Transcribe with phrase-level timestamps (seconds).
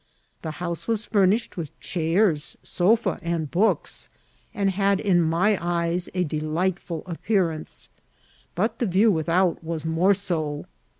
[0.41, 4.09] The house was furnished vnth chairs, sofe, and books,
[4.51, 7.87] and had in my eyes a delightful appearance;
[8.55, 10.65] but the view without was more so.